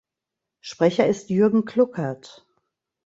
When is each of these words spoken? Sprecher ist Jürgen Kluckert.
Sprecher 0.61 1.05
ist 1.05 1.29
Jürgen 1.29 1.63
Kluckert. 1.63 2.47